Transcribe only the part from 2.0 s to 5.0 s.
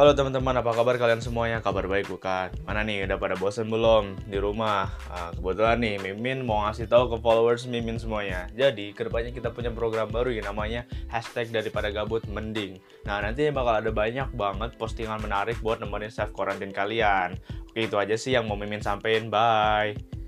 bukan? Mana nih, udah pada bosen belum di rumah?